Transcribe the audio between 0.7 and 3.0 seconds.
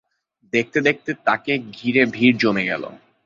দেখতে তাকে ঘিরে ভিড় জমে গেল।